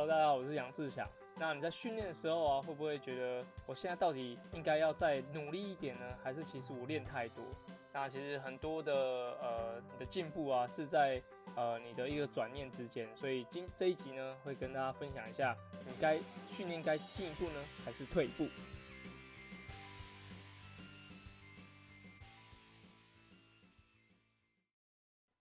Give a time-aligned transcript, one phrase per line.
[0.00, 1.06] Hello，大家好，我是杨志强。
[1.36, 6.18] 那你在训练的时候啊，会不会觉得我现在到底应该要再努力一点呢？
[6.24, 7.44] 还是其实我练太多？
[7.92, 8.94] 那其实很多的
[9.42, 11.20] 呃，你的进步啊，是在
[11.54, 13.14] 呃你的一个转念之间。
[13.14, 15.54] 所以今这一集呢，会跟大家分享一下，
[15.86, 18.48] 你该训练该进一步呢，还是退步？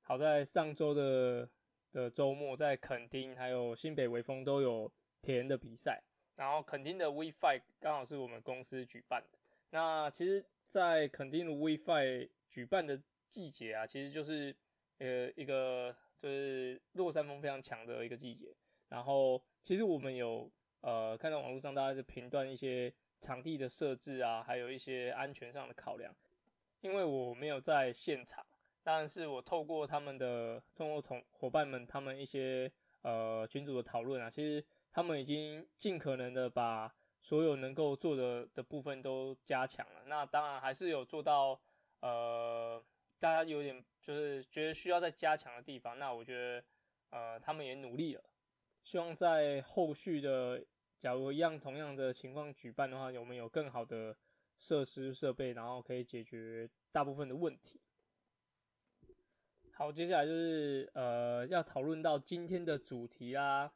[0.01, 1.47] 好，在上周的
[1.91, 4.91] 的周末，在垦丁还有新北微风都有
[5.21, 6.01] 铁人的比赛，
[6.36, 9.39] 然后垦丁的 Wifi 刚好是我们公司举办的。
[9.71, 14.55] 那其实，在垦丁的 Wifi 举办的季节啊，其实就是
[14.97, 18.56] 呃一个就是落山风非常强的一个季节。
[18.87, 26.14] 然后，其实我们有呃看到网络上大家是评断一些场地的设置啊，还有一些安全上的考量。
[26.81, 28.45] 因为我没有在现场。
[28.89, 32.72] 当然是我透过他们的，通过同伙伴们他们一些
[33.03, 40.06] 呃群组的讨论啊，其实他们已经尽可能的把所有能够做的的部分都加强了。
[40.08, 41.62] 那当然还是有做到
[42.00, 42.84] 呃
[43.20, 46.00] 大家有点就是觉得需要再加强的地方。
[46.00, 46.64] 那我觉得
[47.12, 48.24] 呃他们也努力了，
[48.84, 50.66] 希望在后续的
[50.98, 54.18] 假如一样同样的情况举办的话，有没有更好的
[54.58, 57.80] 设施设备，然后可以解决大部分的问题。
[59.80, 63.72] 好，接下来就是呃要讨论到今天的主题啦。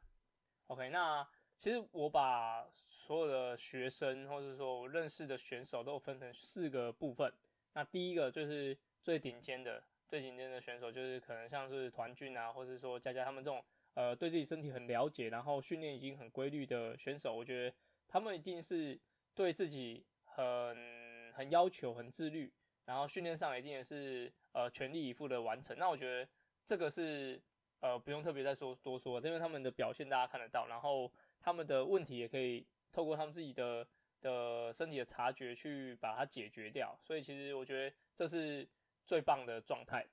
[0.66, 7.32] OK，那其实我把所有的学生或者说我认识的选手都分成四个部分。
[7.72, 17.74] 那第一个就是最顶尖的、最顶尖的选手，就是可能像是团俊啊，或是说佳佳他们这种呃对自己身体很了解，然后训练已经很规律的选手，我觉得
[18.06, 19.00] 他们一定是
[19.34, 22.52] 对自己很很要求、很自律，
[22.84, 24.32] 然后训练上一定也是。
[24.54, 26.30] 呃，全力以赴的完成，那我觉得
[26.64, 27.42] 这个是
[27.80, 33.84] 呃不用特别再说多说，因为他们的表现大家看得到，然后他们的问题也可以透过他们自己的
[34.20, 38.64] 的身体的察觉去把它解决掉，所以其实我觉得这是
[39.04, 40.06] 最棒的状态。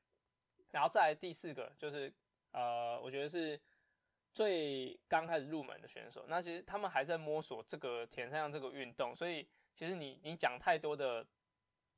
[0.72, 2.12] 然后再来第四个就是
[2.52, 3.62] 呃，我觉得是
[4.34, 11.24] 最刚开始入门的选手，那其实他们还在摸索这个田三项这个运动，所以其实你你讲太多的。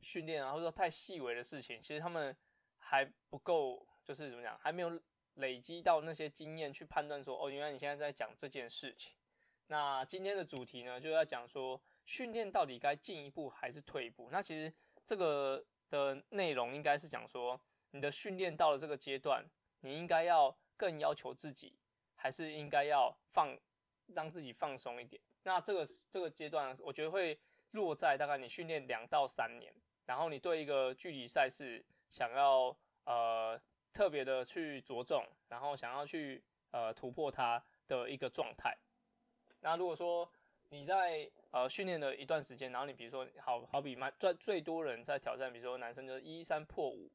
[0.03, 2.35] 训练啊，或者说太细微的事情，其实他们
[2.77, 5.01] 还不够，就是怎么讲，还没有
[5.35, 9.15] 累积到那些经验去判断说，哦，原来你现在在讲这件事情。
[9.67, 14.29] 那今天的主题呢，就要讲说，训练到底该进一步还是退一步？
[14.29, 14.71] 那其实
[15.05, 17.59] 这个的内容应该是讲说，
[17.91, 19.49] 你的训练到了这个阶段，
[19.79, 21.79] 你应该要更要求自己，
[22.15, 23.57] 还是应该要放，
[24.07, 25.21] 让自己放松一点？
[25.43, 27.39] 那这个这个阶段，我觉得会
[27.71, 29.73] 落在大概你训练两到三年。
[30.05, 32.75] 然后你对一个距离赛事想要
[33.05, 33.59] 呃
[33.93, 38.77] 特别的去着重，然后想要去呃突破它的一个状态。
[39.61, 40.29] 那如果说
[40.69, 47.09] 你在呃训练了一段时间，然后你比如说好好比蛮最最多人在挑战，比如说男生就是一三破五，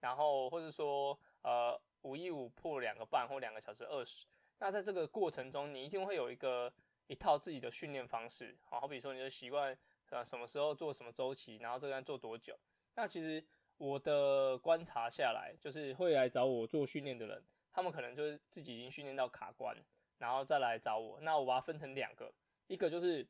[0.00, 4.26] 然后或者说呃五一五破两个半或两个小时二十。
[4.58, 6.72] 那在这个过程中，你一定会有一个
[7.06, 9.76] 一套自己的训练方式，好好比说你的习惯。
[10.14, 12.56] 啊，什么时候做什么周期，然后这个做多久？
[12.94, 13.44] 那其实
[13.76, 19.76] 我的观察下来，就是会来找我做训练的人，他们可能就是自己已经训练到卡关，
[20.18, 21.20] 然后再来找我。
[21.20, 22.32] 那我把它分成两个，
[22.68, 23.26] 一个就是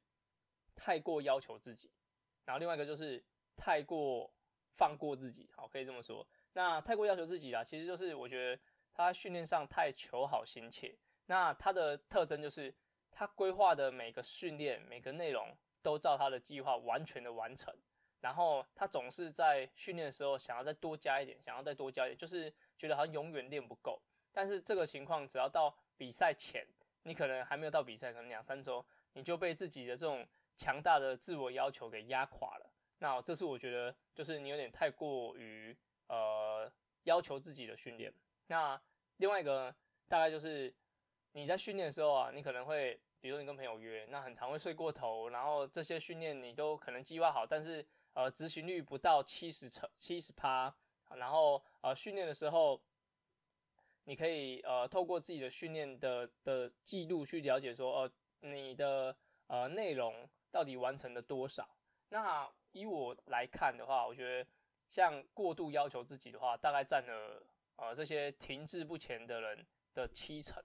[0.75, 1.91] 太过要求自己，
[2.45, 3.25] 然后另外一个就是
[3.57, 4.31] 太过
[4.77, 5.49] 放过自己。
[5.57, 6.27] 好，可以这么说。
[6.53, 8.61] 那太过要求自己啦，其实就是我觉得
[8.93, 10.95] 他训练上太求好心切。
[11.27, 12.75] 那他的特征就是
[13.11, 15.57] 他规划的每个训练每个内容。
[15.85, 17.73] 都照他的计划完全的完成，
[18.19, 24.01] 然后他总是在训练的时候想要再多加一点，想要再多加一点，就是觉得好像永远练不够。
[24.33, 26.67] 但是这个情况只要到比赛前，
[27.03, 32.73] 你可能还没有到比赛，可能两三周，你就被自己的这种强大的自我要求给压垮了。
[32.99, 35.77] 那这是我觉得，就是你有点太过于
[36.09, 38.11] 呃要求自己的训练。
[38.47, 38.81] 那
[39.19, 39.75] 另外一个
[40.09, 40.75] 大概就是
[41.33, 42.99] 你在训练的时候啊，你可能会。
[43.25, 47.83] 比如说你跟朋友约，那很常会睡过头，然后这些训练你都可能计划好，但是
[48.13, 50.71] 呃执行率不到七十成七十趴，
[51.17, 52.79] 然后呃训练的时候，
[54.05, 59.17] 你可以呃透过自己的训练的的记录去了解说，呃、你的
[59.47, 61.67] 呃内容到底完成了多少？
[62.11, 64.47] 那以我来看的话，我觉得
[64.91, 67.43] 像过度要求自己的话，大概占了
[67.77, 70.63] 呃这些停滞不前的人的七成。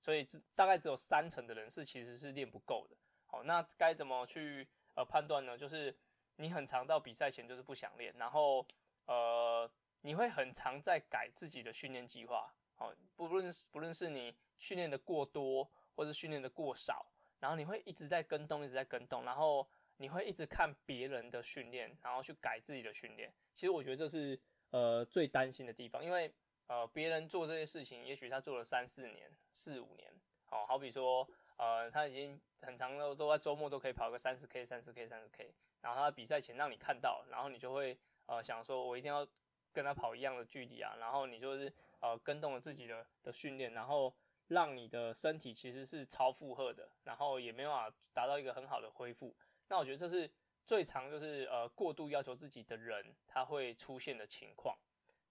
[0.00, 2.96] 所以只大概只有三成的人是其实是练不够的。
[3.26, 5.56] 好，那该怎么去呃判断呢？
[5.56, 5.94] 就是
[6.36, 8.66] 你很常到比赛前就是不想练，然后
[9.06, 9.70] 呃
[10.00, 12.52] 你会很常在改自己的训练计划。
[12.74, 17.06] 好，不论不论是你训练的过多，或是训练的过少，
[17.38, 19.68] 然后你会一直在跟动，一直在跟动，然后
[19.98, 23.30] 你会一直看别人的训练，然后去改自己的训练。
[23.54, 26.32] 其实我觉得这是呃最担心的地方，因为
[26.68, 30.12] 呃别人做这些事情，也许他做了三四年、四五年，
[30.50, 39.26] 哦，好比说呃他已经很长的都在周末都可以跑个三十 K、三十 K、三十 K，然后他比赛前让你看到，然后你就会呃想说，我一定要
[39.72, 44.14] 跟他跑一样的距离啊，然后你就是呃跟动了自己的的训练，然后。
[44.50, 49.32] 让你的身体其实是超负荷的，然后也没办法达到一个很好的恢复。
[49.68, 50.28] 那我觉得这是
[50.64, 54.76] 最常就是呃过度要求自己的人他会出现的情况。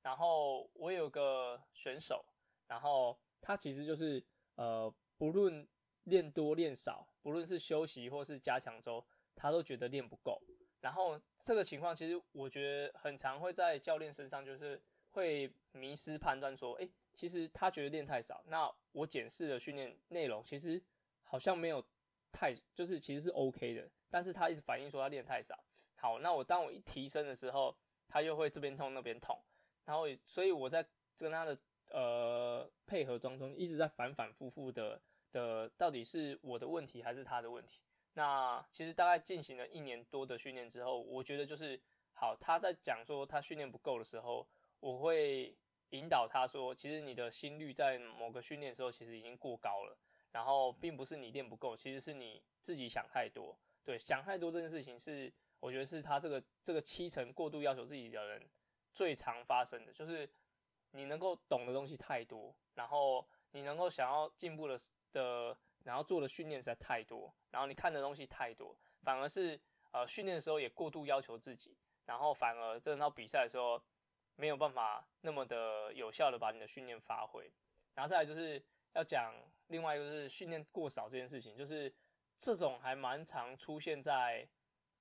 [0.01, 2.24] 然后我有个选手，
[2.65, 4.24] 然后他其实就是
[4.56, 5.68] 呃不论
[6.06, 9.06] 练多练少，不论是休息或是加强周，
[9.36, 10.41] 他都觉得练不够。
[10.81, 16.89] 然后这个情况其实我觉得很常会在教练身上就是会迷失判断说，诶。
[17.12, 20.81] 其实他觉得练太少，那我检视的训练内容其实
[21.24, 21.83] 好像没有
[22.31, 25.62] 太，就是其实是 OK 的，但是他一直反映说他练太少。
[25.95, 27.75] 好，那我当我一提升的时候，
[28.07, 29.38] 他又会这边痛那边痛，
[29.83, 30.88] 然后所以我在
[31.18, 31.57] 跟他的
[31.89, 35.01] 呃配合当中一直在反反复复的
[35.31, 37.81] 的，到底是我的问题还是他的问题？
[38.13, 41.80] 那其实大概进行了一年多的训练之后，我觉得就是
[42.13, 44.47] 好，他在讲说他训练不够的时候，
[44.80, 45.56] 我会。
[45.91, 49.97] 引导他说，其实你的心率在某个训练时候其实已经过高了，
[50.31, 53.57] 然后并不是你练不够，其实是你自己想太多。
[53.83, 58.47] 对，想太多这件事情是，我觉得是他这个这个七成过度要求自己的人
[58.94, 60.30] 最常发生的，就是
[60.91, 64.77] 你能够懂的东西太多，然后你能够想要进步的
[65.12, 69.59] 的，然后做的训练实在太多，然后你看的东西太多，反而是
[69.91, 73.81] 呃训练的时候也过度要求自己，然后反而真的到比赛的时候。
[74.36, 77.51] 没有办法那么的有效的把你的训练发挥，
[77.94, 78.63] 然后再来就是
[78.94, 79.36] 要讲
[79.68, 81.94] 另外一个就是训练过少这件事情，就是
[82.38, 84.47] 这种还蛮常出现在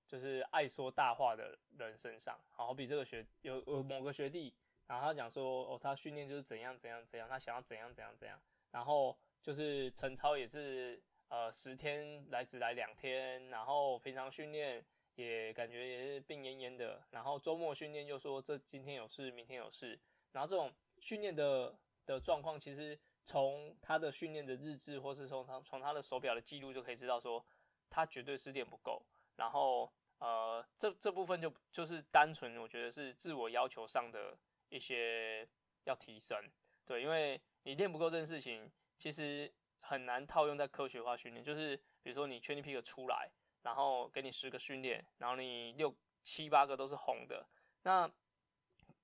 [0.09, 2.37] 就是爱说大话的人身上。
[2.51, 4.53] 好比这个学有有某个学弟，
[4.89, 8.41] 然后他讲说哦，他训练就是怎样怎样怎样，他想要怎样怎样怎样，
[8.73, 14.85] 然后就是陈超也是呃十天来只来两天，然后平常训练。
[15.19, 19.99] 也感觉也是病恹恹的，然后周末训练又说这今天有事，明天有事，
[20.31, 21.77] 然后这种训练的
[22.07, 27.45] 的状况，其实从他的训练的日志，或是从他从他的手表的记录就可以知道说，
[27.91, 29.03] 他绝对是练不够。
[29.35, 34.39] 然后呃，这这部分就就是单纯我觉得是自我要求上的
[34.69, 35.49] 一些
[35.85, 36.39] 要提升，
[36.85, 43.31] 对，因为你练不够这件事情，其实很难套用在科学化训练，就是比如说你 Training Peaks 出来。
[43.61, 47.45] 然后给你十个训练，然后你六七八个都是红的。
[47.83, 48.11] 那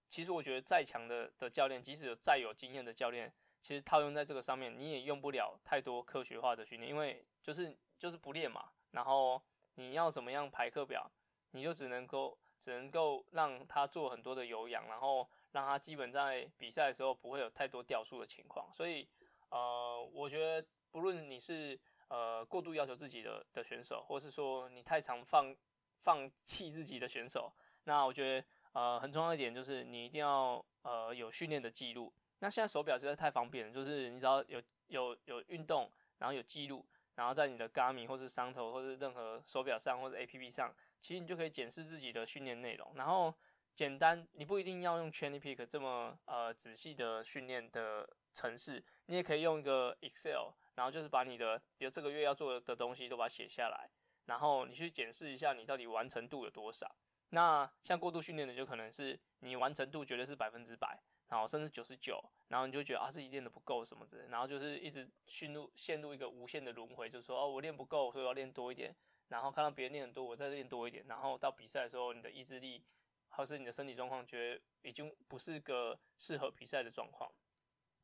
[0.08, 8.70] 其实我觉得再强的的教练，即使有再有经验的教练，其实套用在这个上面，你也用不了太多科学化的训练，因为就是就是不练嘛。
[8.92, 9.42] 然后
[9.74, 11.10] 你要怎么样排课表，
[11.50, 18.66] 你就只能够只能够让他做很多的有氧，然后让他基本在比赛的时候不会有太多掉速的情况。
[18.72, 19.06] 所以
[19.50, 21.78] 呃，我觉得不论你是。
[22.08, 25.56] 呃，过度要求自己的的选手，或是说你太常放
[26.02, 27.50] 放弃自己的选手，
[27.84, 32.12] 那我觉得呃很重要一点就是你一定要呃有训练的记录。
[32.40, 42.92] 那现在手表实在太方便了，就是你只要有有有运动，然后有记录，然后在你的 Garmin 或是桑头或是任何手表上或者 APP 上，其实你就可以检视自己的训练内容。
[42.94, 43.34] 然后
[43.74, 50.52] 简单，你不一定要用 Training Peak 这么呃仔细的训练的程式，你也可以用一个 Excel。
[50.76, 53.88] 然后就是把你的，比如这个月要做的东西都把它写下来，
[54.24, 56.92] 然后你去检视一下你到底完成度有多少。
[57.28, 68.94] 那像过度训练的就可能是你完成度绝对是百分之百，然后甚至九十九，然后你就觉得啊自己练得不够什么之类，然后就是一直陷入陷入一个无限的轮回，就是说哦我练不够，所以我要练多一点，
[69.28, 72.82] 然后看到别人练很多，我再练多一点，然后到比赛的时候你的意志力，
[73.28, 77.30] 或是你的身体状况觉得已经不是个适合比赛的状况，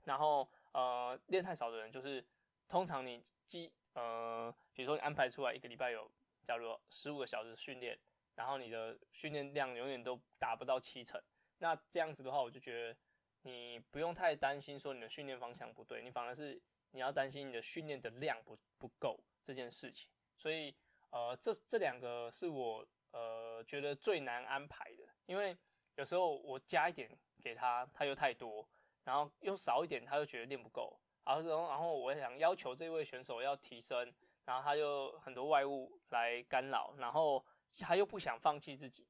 [0.05, 2.25] 然后呃练太少的人就是。
[2.69, 6.09] 通常你基呃，比如说你安排出来一个礼拜有，
[6.45, 7.99] 假如十五个小时训练，
[8.37, 11.21] 然后你的训练量永远都达不到七成，
[11.59, 12.97] 那这样子的话，我就觉得
[13.43, 20.11] 你不用太担心说你的训练方向不对，你反而是你要担心你的训练的量不不够这件事情。
[20.37, 20.75] 所以
[21.11, 25.57] 呃，这这两个是我呃觉得最难安排的，因为
[25.97, 27.11] 有时候我加一点
[27.43, 28.69] 给他，他又太多，
[29.05, 30.99] 然后又少一点，他又觉得练不够。
[31.25, 34.13] 然后，然后我想要求这位选手要提升，
[34.45, 37.45] 然后他又很多外物来干扰，然后
[37.77, 39.07] 他又不想放弃自己，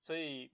[0.00, 0.52] 所以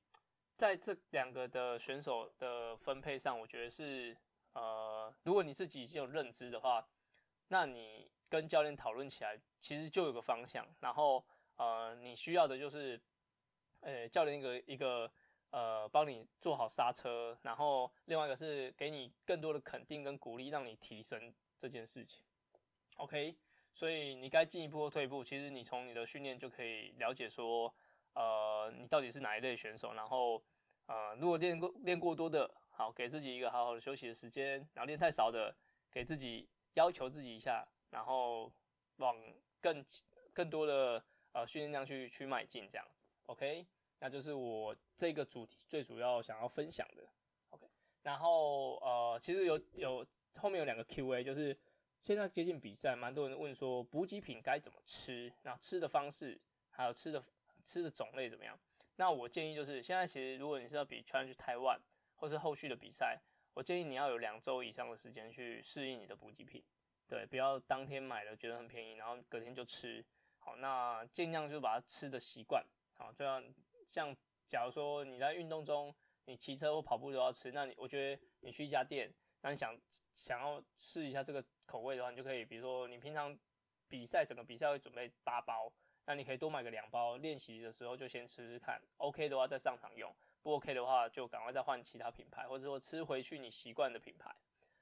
[0.61, 4.14] 在这两个的选手的分配上，我觉得是
[4.52, 6.87] 呃，如果你自己已经有认知的话，
[7.49, 10.69] 那你跟教练讨论起来，其实就有个方向。
[10.79, 11.25] 然后
[11.57, 13.00] 呃，你需要的就是，
[13.81, 15.11] 呃，教练一个一个
[15.49, 22.23] 呃，帮你做好刹车，然后另外一个是给你更多的肯定跟鼓励，让你提升这件事情。
[22.97, 23.35] OK，
[23.73, 27.75] 所以你该进一步或退步，其实你从你的训练就可以了解说，
[28.21, 29.95] 呃，你到底是哪一类选手。
[29.95, 30.43] 然后
[30.87, 35.55] 呃，如果练过练过多的，好，给自己一个好好的休息的时间；然后练太少的，
[35.91, 38.53] 给自己要求自己一下，然后
[38.97, 39.17] 往
[39.61, 39.83] 更
[40.35, 43.00] 更多的呃训练量去去迈进，这样子。
[43.27, 43.67] OK，
[43.99, 47.09] 那就是我这个主题最主要想要分享的。
[47.50, 47.67] OK，
[48.03, 50.07] 然后呃，其实有有
[50.39, 51.57] 后面有两个 Q&A，就是
[52.00, 57.23] 现在接近比赛，蛮多人问说补给品该怎么吃，然后吃的方式，还有吃的
[57.71, 58.59] 吃的种类怎么样？
[58.97, 61.79] 那我建议就是，现在其实如果你是要比 Challenge Taiwan。
[62.21, 63.19] 或是后续的比赛，
[63.55, 66.62] 我建议你要有两周以上的时间去适应你的补给品，
[67.09, 70.05] 对，不要当天买了觉得很便宜，然后隔天就吃。
[70.39, 72.62] 好，那尽量就把它吃的习惯。
[72.93, 73.43] 好，这样
[73.89, 74.15] 像
[74.47, 75.95] 假如说你在运动中，
[76.27, 79.11] 你骑车或跑步都要吃，那你我觉得你去一家店，
[79.41, 79.75] 那你想
[80.12, 83.35] 想要试一下这个口味的话，你就可以，比如说你平常
[83.89, 85.73] 比赛整个比赛会准备八包，
[86.07, 90.12] 那你可以多买个两包，练习的时候就先吃吃看，OK 的话再上场用。
[90.42, 94.35] 不 OK 的话，就赶快再换其他品牌，或者说吃回去你习惯的品牌。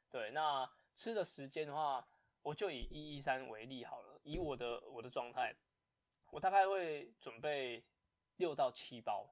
[0.09, 2.07] 对，那吃的时间的话，
[2.43, 4.21] 我就以一一三为例好了。
[4.23, 5.53] 以我的我的状态，
[6.31, 7.85] 我大概会准备
[8.37, 9.29] 六到七包，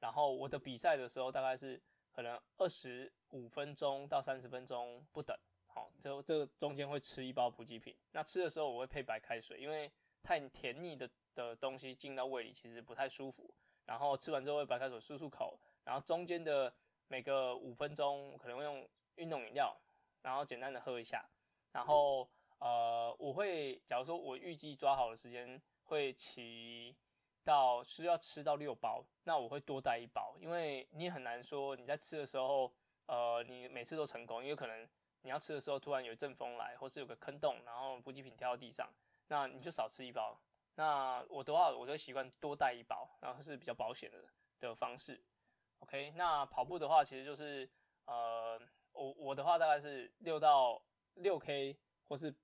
[0.00, 1.80] 然后我的比赛的时候大概是
[2.10, 5.38] 可能二十五分钟到三十分钟不等。
[5.68, 7.96] 好，这这中间会吃一包补给品。
[8.10, 9.90] 那吃的时候我会配白开水，因为
[10.22, 13.48] 太甜腻的的东西进到胃里其实不太舒服。
[13.84, 15.58] 然后吃完之后会白开水漱漱口。
[15.84, 16.72] 然后中间的
[17.06, 19.74] 每个五分钟可能会用运动饮料，
[20.20, 21.24] 然后简单的喝一下。
[21.72, 26.94] 然后呃，我会假如说我预计抓好的时间会骑
[27.44, 32.70] 到需要吃到六包，那我会多带一包，因为你很难说你在吃的时候，
[33.06, 34.86] 呃，你每次都成功，因为可能
[35.22, 38.86] 你要吃的时候突然有一阵风来，或是有个坑洞，然后补给品掉到地上，
[39.28, 40.38] 那你就少吃一包。
[40.74, 44.18] 那我的话，我就习惯多带一包，然后是比较保险的
[44.60, 45.22] 的方式。
[45.80, 47.68] OK，那跑步的话，其实就是
[48.04, 48.60] 呃，
[48.92, 50.80] 我我的话大概是六到
[51.14, 51.76] 六 K
[52.08, 52.34] 或是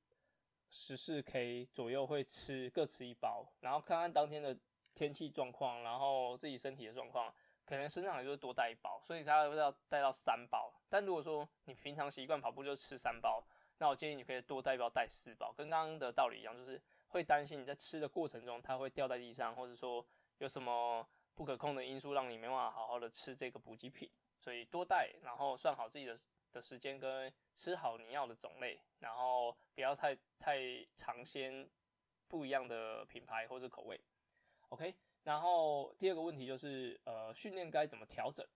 [0.71, 4.57] 十四 K 左右会吃各吃一包，然后看看当天的
[4.95, 7.33] 天气状况，然后自己身体的状况，
[7.65, 10.73] 可能身上也就是多带一包，所以大概要带到三包。
[10.89, 13.45] 但如果说你平常习惯跑步就吃三包，
[13.79, 20.05] 那我建议你可以多带一包带四包，跟刚刚的道理一样，就是会担心你在吃的过程中它会掉在地上，或者说
[20.39, 21.07] 有什么。
[21.37, 26.17] 不可控的因素让你没办法好好的吃这个补给品，所以多带，然后算好自己的
[26.53, 30.61] 的时间跟吃好你要的种类，然后不要太太
[30.95, 31.69] 尝鲜
[32.29, 34.01] 不一样的品牌或者口味。
[34.69, 38.47] OK，然后第二个问题就是呃训练该怎么调整？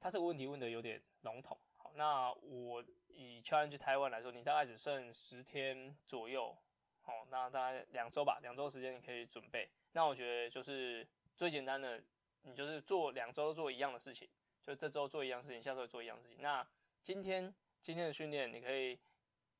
[0.00, 1.54] 他这个问题问的有点笼统。
[1.98, 6.56] 那我以 Challenge Taiwan 来说，你大概只剩十天左右，
[7.02, 9.68] 好，那大概两周吧，两周时间你可以准备。
[9.92, 11.06] 那我觉得就是。
[11.38, 12.02] 最简单的，
[12.42, 14.28] 你就是做两周做一样的事情，
[14.60, 16.38] 就这周做一样事情，下周做一样事情。
[16.40, 16.66] 那
[17.00, 18.98] 今天今天的训练，你可以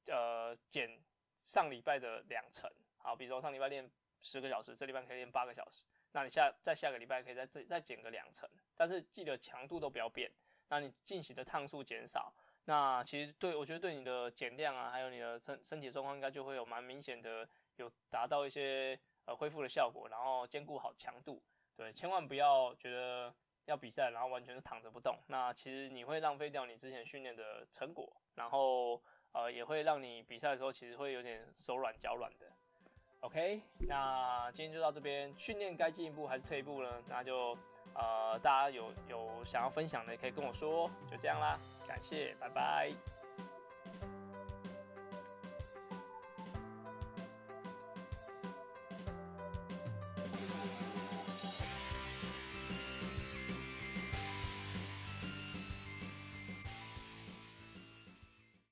[0.08, 1.00] 呃减
[1.44, 3.88] 上礼拜的两成，好，比如说上礼拜练
[4.22, 5.84] 十个小时，这礼拜可以练八个小时。
[6.10, 10.28] 那你下在下个礼拜可以再再再减个两成，但是记得强度都不要变。
[10.68, 12.32] 那你进行的趟数减少，
[12.64, 21.42] 那其实对我觉得对你的减量啊，还有你的身身体状况，应该就会有蛮明显的有达到一些呃恢复的效果，然后兼顾好强度。
[21.76, 23.32] 对，千万不要觉得
[23.66, 25.16] 要比赛，然后完全是躺着不动。
[25.28, 29.00] 那其实你会浪费掉你之前训练的成果，然后
[29.32, 32.46] 呃也会让你比赛的时候其实会有点手软脚软的。
[33.20, 37.02] OK，那今天就到这边，训练该进一步还是退步呢？
[37.08, 37.56] 那就
[37.94, 43.17] 呃大家有有想要分享的也可以跟我说，就这样啦，感谢，拜拜。